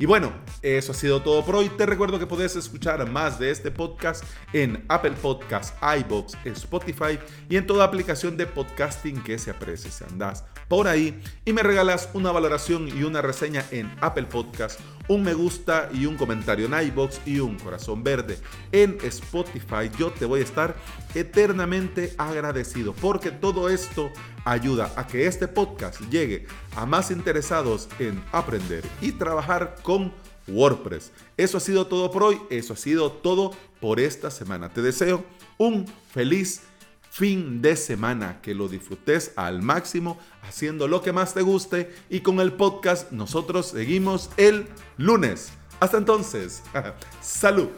Y 0.00 0.06
bueno, 0.06 0.32
eso 0.62 0.92
ha 0.92 0.94
sido 0.94 1.20
todo 1.20 1.44
por 1.44 1.56
hoy. 1.56 1.68
Te 1.68 1.84
recuerdo 1.84 2.18
que 2.18 2.26
puedes 2.26 2.56
escuchar 2.56 3.06
más 3.10 3.38
de 3.38 3.50
este 3.50 3.70
podcast 3.70 4.24
en 4.54 4.82
Apple 4.88 5.12
Podcasts, 5.20 5.74
iBox, 5.82 6.38
Spotify 6.46 7.18
y 7.50 7.58
en 7.58 7.66
toda 7.66 7.84
aplicación 7.84 8.34
de 8.38 8.46
podcasting 8.46 9.22
que 9.22 9.38
se 9.38 9.50
aprecie. 9.50 9.90
Si 9.90 10.02
andas 10.04 10.42
por 10.68 10.88
ahí 10.88 11.20
y 11.44 11.52
me 11.52 11.62
regalas 11.62 12.08
una 12.14 12.32
valoración 12.32 12.88
y 12.88 13.02
una 13.02 13.20
reseña 13.20 13.62
en 13.72 13.94
Apple 14.00 14.22
Podcasts, 14.22 14.82
un 15.06 15.22
me 15.22 15.34
gusta 15.34 15.90
y 15.92 16.06
un 16.06 16.16
comentario 16.16 16.64
en 16.64 16.86
iBox 16.86 17.20
y 17.26 17.40
un 17.40 17.58
corazón 17.58 18.02
verde 18.02 18.38
en 18.72 18.96
Spotify, 19.02 19.90
yo 19.98 20.12
te 20.12 20.24
voy 20.24 20.40
a 20.40 20.44
estar 20.44 20.76
eternamente 21.14 22.14
agradecido 22.16 22.94
porque 22.94 23.32
todo 23.32 23.68
esto 23.68 24.10
ayuda 24.44 24.92
a 24.96 25.06
que 25.06 25.26
este 25.26 25.48
podcast 25.48 26.00
llegue 26.10 26.46
a 26.76 26.86
más 26.86 27.10
interesados 27.10 27.88
en 27.98 28.22
aprender 28.32 28.84
y 29.00 29.12
trabajar 29.12 29.76
con 29.82 29.89
WordPress. 30.48 31.12
Eso 31.36 31.58
ha 31.58 31.60
sido 31.60 31.86
todo 31.86 32.10
por 32.10 32.22
hoy, 32.22 32.40
eso 32.50 32.74
ha 32.74 32.76
sido 32.76 33.12
todo 33.12 33.52
por 33.80 34.00
esta 34.00 34.30
semana. 34.30 34.72
Te 34.72 34.82
deseo 34.82 35.24
un 35.58 35.86
feliz 36.12 36.62
fin 37.10 37.60
de 37.60 37.76
semana, 37.76 38.40
que 38.40 38.54
lo 38.54 38.68
disfrutes 38.68 39.32
al 39.36 39.62
máximo 39.62 40.18
haciendo 40.42 40.86
lo 40.86 41.02
que 41.02 41.12
más 41.12 41.34
te 41.34 41.42
guste 41.42 41.92
y 42.08 42.20
con 42.20 42.40
el 42.40 42.52
podcast 42.52 43.10
nosotros 43.10 43.66
seguimos 43.66 44.30
el 44.36 44.66
lunes. 44.96 45.52
Hasta 45.80 45.98
entonces, 45.98 46.62
salud. 47.20 47.68